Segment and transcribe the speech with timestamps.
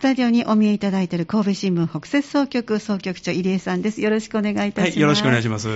[0.00, 4.00] スタジオにお見えいただいている神戸新聞北摂総局総局長入江さんです。
[4.00, 5.68] よろしくお願いいたします、はい、よろしくお願いします。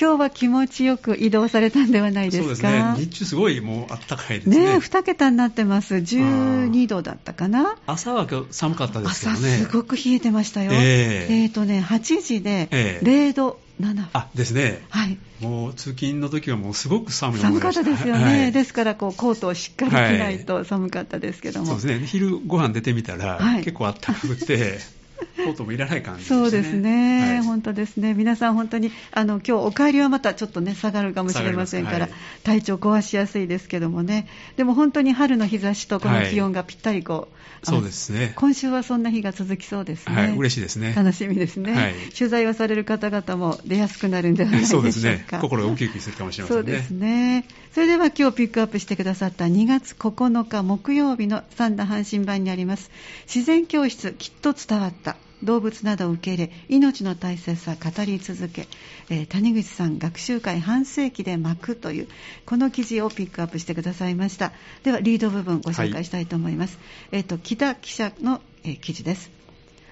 [0.00, 2.42] 今日は気持ちよく移動されたんではないですか？
[2.42, 2.94] そうですね。
[2.96, 4.60] 日中すごいもう暖かいですね。
[4.60, 5.96] ね2桁になってます。
[5.96, 7.76] 12度だったかな？
[7.88, 9.54] 朝は寒かったですけどね。
[9.56, 10.70] 朝すごく冷えてましたよ。
[10.72, 12.68] えー、えー、とね8時で
[13.02, 22.06] 0度、7あですね、はい、もう通勤の時はもうすごく寒い寒かったですよね、はい、ですからこうコートをしっかり着ないと寒かったですけども、はい、そうですね。
[22.06, 24.78] 昼ご飯出てみたら、はい、結構あったかくて
[25.44, 32.10] コートもいらない感じ、ね、そうですね、はい、本当ですね、皆さん、本当にあの今日お帰りはまたちょっとね、下がるかもしれませんから、はい、
[32.42, 37.28] 体調壊しやすいですけどもね、でも本当に春の日差しとこの気温がぴったりこ
[37.62, 44.90] う、そうですね、今週はそんな日が続きそうですね、はい、嬉しいですね、楽しみですね、取材をされる方々も出やすくなるんじゃないでしょうか。
[44.92, 46.62] そうですね、心をウキウキするかもしれませんね。
[46.62, 47.44] そうですね。
[47.74, 52.90] それでは今日ピックアップしてくださった2月9日木曜日の三田阪神版にあります。
[53.32, 55.11] 自然教室きっと伝わった
[55.42, 58.68] 動物などを受け入れ命の大切さを語り続け、
[59.10, 62.08] えー、谷口さん学習会半世紀で巻くという
[62.46, 64.52] この記事をピックアップしてくださいました。
[64.82, 66.78] ではリード部分ご紹介したいと思います、
[67.10, 69.30] はい、えっ、ー、と木田記者の、えー、記事です。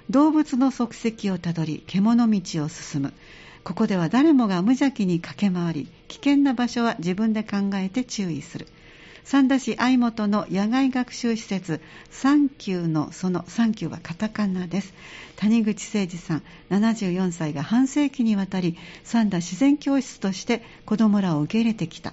[0.08, 3.12] 動物の足跡をたどり獣道を進む。
[3.62, 8.66] ここでは誰もが無邪気に駆け回り危険な場所は自分で考えて注意する。
[9.24, 14.92] 三田市相本の野外学習施設サンキューのそのサンキューはカタカナです。
[15.36, 22.12] 谷口誠二さん74歳が半世紀にわたり三田自然教室として子どもらを受け入れてきた。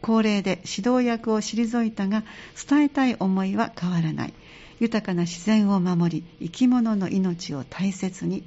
[0.00, 2.22] 高齢で指導役を退いたが
[2.68, 4.34] 伝えたい思いは変わらない。
[4.80, 8.44] 豊かな自然を守り生き物の命を大切に。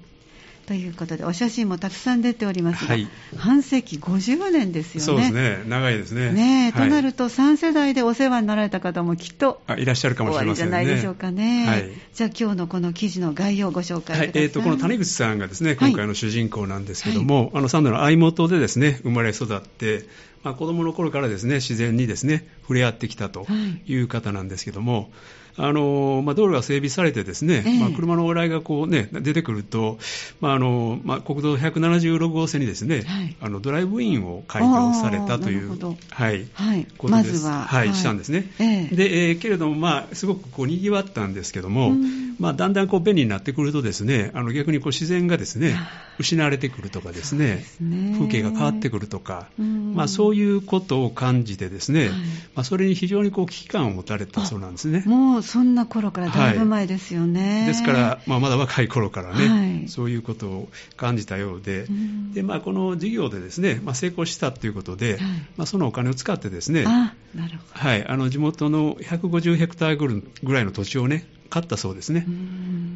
[0.71, 3.05] ということでお写真もたくさん出ておりますが、はい、
[3.35, 5.05] 半世紀50年ですよね。
[5.05, 6.31] そうですね、長いですね。
[6.31, 10.71] ね、はい、となると3世代でお世話になられた方もきっといらっしゃるかもしれませんね。
[10.71, 11.67] じゃないでしょうかね。
[11.67, 20.05] はい、じゃあ今日のこの記事の概要をご紹介はい、えーと、この谷口さんがですね今回の主人公なんですけども、あの三度の相元でですね生まれ育って。
[20.43, 23.45] まあ、子供の頃からですね自然にですね触れ合ってきたと
[23.85, 25.11] いう方なんですけども、
[25.57, 29.97] あのまあ、道路が整備されてですね、えー、まあ、車の往来がこう、ね、出てくると、
[30.39, 35.77] まああのまあ、国道176号線にですね、はい、あのドライブインを開業されたという、
[36.09, 37.45] はい、はい、ことです。
[37.45, 37.85] ま、は。
[37.85, 38.51] い、したんですね。
[38.59, 41.91] えー、で、えー、けれども、まあ、すごくこう賑わったんですけども、
[42.39, 45.77] まあ、だんだんこう便利になってくるとですね、あの逆にこう自然がですね、
[46.21, 48.15] 失われてくるとかですね、すね。
[48.17, 52.15] 風景が変わってくるとか、まあ、そういうことを感じてですね、はい、ま
[52.55, 55.03] あ、それに非常にこう危機感を持たれたそうなんですね。
[55.05, 57.59] もうそんな頃からだいぶ前ですよね。
[57.59, 61.87] はい、ですから、まあ、まだ若い頃からね、はい、そういうことを感じたようで、
[62.33, 65.19] でまあ、この事業でですね、まあ、成功したということで、
[65.57, 72.25] まあ、そのお金を使ってですね、はい、あの地元の150ヘクタールぐらいの土地をね、買ったそうですね。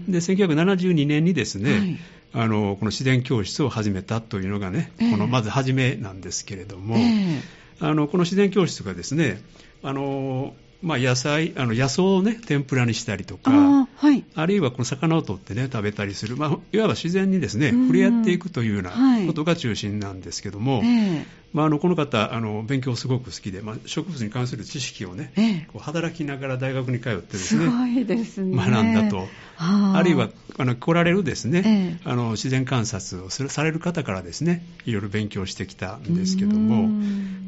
[0.08, 2.00] で1972年にですね、はい、
[2.34, 7.42] あのこの自然教室を始めたというのがね、えー、このまず初めなんですけれども、えー、
[7.80, 9.42] あのこの自然教室がですね
[9.84, 18.92] あのまあ、野菜、あの野草を、ね、天ぷらにしたりとか、あはい、あるいはこの魚を取って、ね、食べたりする、まあ、いわば自然にですね触れ合っていくというような
[19.26, 20.90] ことが中心なんですけども、はいえ。
[21.22, 28.56] ー、まあ、あのこの方あの、勉強すごく好きで、まあ、植物に関する知識をね、えー、こう働きながら大学に通ってですね、すですね。
[28.58, 36.90] 学んだと、あるいはあの来られるですね、えー、あの自然観察をされる方からですねいろいろ勉強してきたんですけども、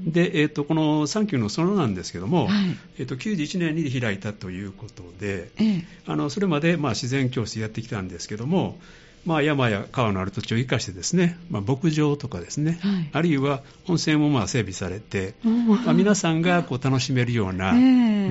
[0.06, 8.78] でえーと、この3級の園なんですけども、はい、えーと、91年に開いたということで、えー、あのそれまで、まあ、自然教室やってきたんですけども、
[9.28, 17.74] まあ、山や川のある土地を生かしてですね、まあ、牧場とかですね、はい、あるいは温泉もまあ整備されて、まあ、皆さんがこう楽しめるような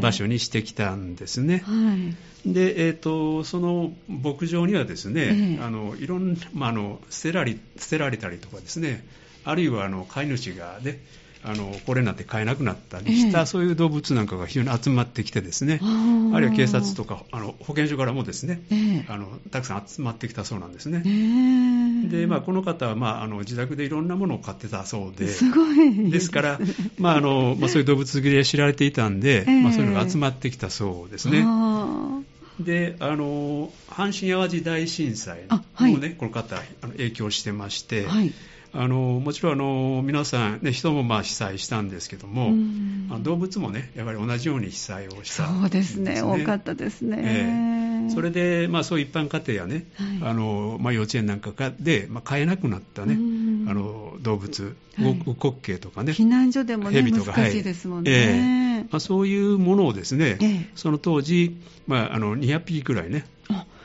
[0.00, 1.62] 場所にしてきたんですね。
[1.66, 9.06] えー、で、えーと、その牧場にはですね、えー、あのいろんな、まあ、あの捨てられ捨てられたりとかですね
[9.44, 11.00] あるいはあの飼い主がね
[11.44, 15.80] あのこれになって飼えなくなったりした、えー、そういう動物なんかが非常に集まってきてですね。
[15.82, 25.28] あるいは警察とかあの保健所からもですね、えー、あのたくさん集まってきたそうなんですね、えー、でまあ、この方は、まあ、あの自宅でいろんなものを飼ってたそうで。
[25.28, 26.10] すごい。
[26.10, 26.58] ですから、
[26.98, 31.44] まああのまあ、そういう動物好きで知られていたんで、まあ、そういうのが集まってきたそうですね。
[32.60, 38.32] であの阪神・淡路大震災もね、はい、この方あの影響してまして、はい
[38.78, 42.52] あのもちろんあの皆さん、ね、人もまあ被災したんですけども、
[43.22, 46.20] 動物もねやっぱり同じように被災をした、ね、そうですね。
[46.22, 49.86] 多かったですね、えー、それで、まあ、そういう一般家庭やね、
[50.20, 53.14] はい、あのまあ、幼稚園なんかで、まあ、飼えなくなったね
[53.68, 58.20] あの動物、はい、ウコッケイとかね避難所でも、ね、とか難しいですもんね、はい。
[58.20, 61.56] えー、まあ、そういうものをですね、えー、その当時、
[61.86, 63.24] まあ、あの200匹くらいね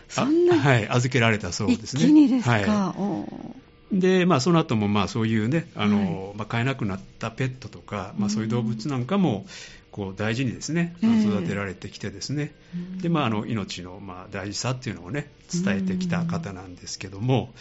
[0.09, 2.01] そんなはい、預けられたそうですね。
[2.03, 2.51] 一気にですか？
[2.51, 3.50] はい
[3.91, 9.45] で、まあ、その後もまあそういうね、あの、はい、まあ、飼えなくなったペットとか、まあ、そういう動物なんかも、
[9.91, 17.53] こう大事にですね、育てられてきてですね、えー、で、まあ、あの命のまあ大事さっていうのをね、伝えてきた方なんですけども、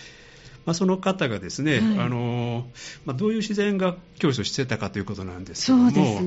[0.67, 2.67] まあ、その方がですね、はい、あの
[3.05, 6.21] まあ、どういう自然学教師をしてたかということなんですけども、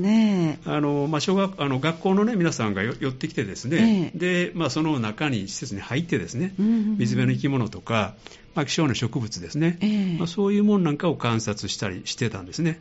[0.65, 8.15] あのまあ、小学あの学校の、ね、皆さんが寄ってきてですね、えー、でまあ、その中に施設に入ってですね、水辺の生き物とか、
[8.56, 12.80] まあ、希少な植物ですね、えー、まあ、そういうものなんかを観察したりしてたんですね。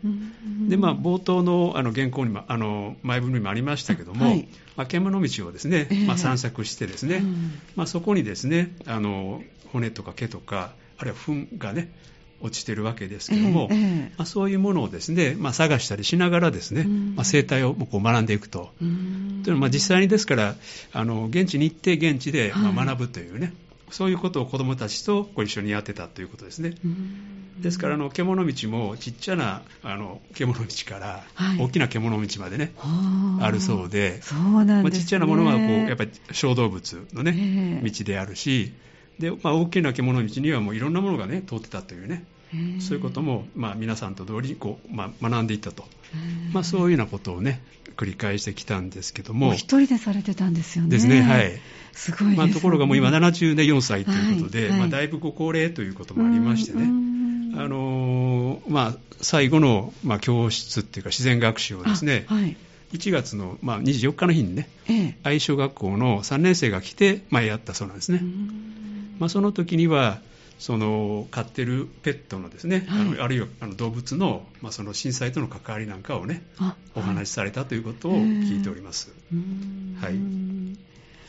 [0.69, 7.23] で、まあ、冒頭のあの原稿にもあの前文にもありましたけども、はい、まあ、獣道をですね、まあ、散策してですね、
[7.77, 10.73] まあ、そこにですねあの骨とか毛とか
[11.03, 11.93] あるいは糞がね
[12.41, 18.73] 落ちてるわけですけども、えーえー、まあ、そういうものをですね、まあ、探したりしながらですね、まあ、生態をこう学んでいくと。
[18.79, 20.55] というのはまあ実際にですから
[20.93, 23.55] あの現地に行って現地でまあ学ぶというね、はい、
[23.91, 26.75] そういうことを子どもたちとご一緒にやってたということですね。
[27.61, 31.25] ですからあの獣道もちっちゃなあの獣道から
[31.59, 37.35] 大きな獣道までね、はい、あるそうでそうなんね、まあ、ちっちゃなものはこうやっぱり小動物のね、
[37.83, 38.73] えー、道であるし
[39.19, 42.25] で、まあ、大きな獣道にはもういろんなものがね通ってたというね。
[42.81, 45.85] そういうことも、まあ、皆さんと同時にこう、まあ、学んでいったと、
[46.53, 47.63] まあ、そういうようなことをね
[47.97, 49.55] 繰り返してきたんですけども。
[49.55, 50.91] 一人でされてたんですよね。
[50.91, 51.53] ですねはい。
[51.93, 54.71] すごい、ね、まあ、ところがもう今74歳ということで、はい。
[54.71, 56.85] はい、まあ、だいぶご高齢ということもありましてね。
[57.55, 62.57] あのー、まあ、最後の、まあ、教室っていうか自然学習をですね、はい。
[62.93, 68.23] 1月の、まあ、24日の日にね、ええ、愛小学校の3年生が来て、まあ、やったそうなんですね。
[69.23, 70.19] まあ、その時には
[70.59, 76.43] その飼ってるペットのですね、はい、あのあるいはあの動物の,、まあその震災との関わりなんかをね
[76.97, 79.13] お話しされたということを聞いております。
[80.01, 80.15] はい、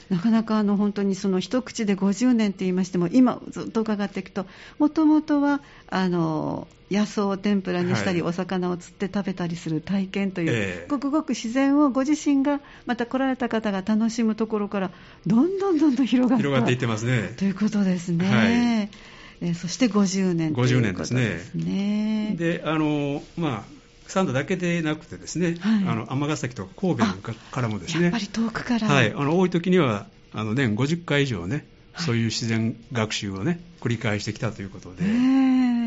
[0.10, 4.46] なかなかあの本当にその一口で50年と言いましても今ずっと伺っていくと
[4.80, 14.92] もともとはあの野草を天ぷらにしたり、はい、お魚を釣って食べたりする体験という、えー、ごくごく自然をご自身がまた来られた方が楽しむところから
[15.26, 18.26] どんどんどんどん広がって広がっていってますねということですね。
[18.26, 18.50] は
[18.90, 21.22] いえそして50年ということですね。
[21.22, 22.36] 50年ですね。
[22.38, 23.73] で、あの、まあ、
[24.08, 27.06] サンドだけでなくてですね、はい、あの尼崎とか神戸
[27.52, 31.66] からもですね、やっぱり遠くから、はい、あの多い時にはあの年50回以上ね、
[31.98, 35.04] そういう自然学習をね繰り返してきたということで、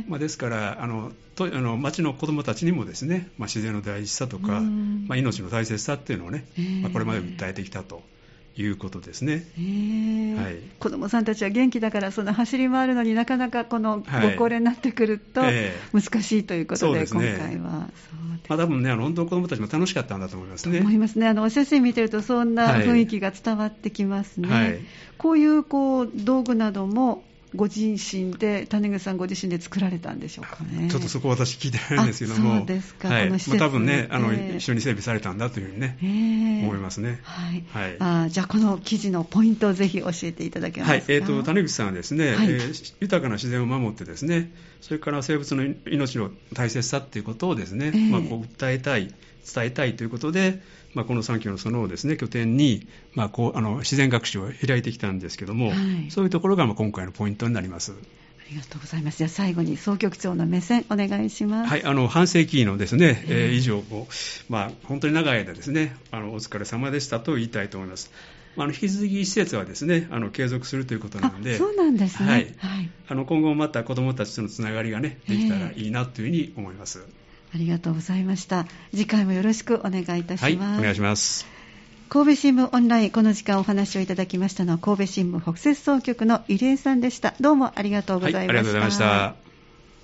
[0.09, 6.47] まあ、ですからあのとあの町の子どもたちにもですね、まあ、自然の大事さとか、まあ、命の大切さっていうのをね、
[6.83, 8.03] まあ、これまで訴えてきたと。
[8.57, 9.45] いうことですね、
[10.39, 14.05] はい、子どもさんたちは元気だからその走り回るのになかなかこのご
[14.37, 15.43] 高齢になってくると
[15.93, 17.89] 難しいということで、はい、今回は。
[18.49, 20.81] まあ、多分ね、本当、子どもたちも楽しかったんだと思いますね。
[20.81, 21.27] 思いますね。
[21.27, 24.49] あのお写真見てると、そんな雰囲気が伝わってきますね。
[24.49, 24.79] はい、
[25.19, 30.91] こういうこう道具などもご自身で、谷口さんご自身で作られたんでしょうかね。
[30.91, 32.59] ちょっとそこ私聞いてないんですけども。
[32.59, 37.21] そうですか、はい、まあ、多分ね、あの、えー、一緒に整備されたんだというふうにね、えー、思いますね。
[37.23, 37.65] はい。
[37.71, 40.93] はい、あじゃあ、この記事のポイントをぜひ教えていただけますか？
[40.95, 41.05] はい。
[41.09, 44.51] えっ、ー、と、谷口さんはですね、はい、えー、豊かな自然を守ってですね、
[44.81, 49.15] それから生物の命の大切さっていうことをですね、えー、まあ、こう訴えたい、
[49.55, 50.61] 伝えたいということで、
[50.95, 57.93] まあ、この3期の園をですね拠点に、まあ、こうあの自然学習を開いてきたんですけども、はい、そういうところがまあ今回のポイントになります。
[57.93, 57.95] あ
[58.51, 59.19] りがとうございます。
[59.19, 61.71] じゃあ最後に総局長の目線お願いします。
[61.71, 64.07] はい、あの半世紀のですね、えー、以上を
[64.49, 68.13] まあ本当に長い間ですね、あのお疲れ様でしたと言いたいと思います。
[68.57, 72.29] あの引き続き施設はですねあの継続するということなので、そうなんですね。
[72.29, 72.55] はい。
[72.57, 77.05] はい、あの今後もまた子どもたちとのつながりがねできたらいいなというふうに思います。
[77.57, 78.67] ありがとうございました。
[78.91, 80.57] 次回もよろしくお願いいたします。
[80.59, 81.47] はい、お願いします。
[82.09, 88.99] 神戸新聞オンラインこの時間お話をいただきましたのは神戸新聞北摂総局の入江さんでしたどうもありがとうございました、はい、ありがとうございまし
[89.41, 89.46] た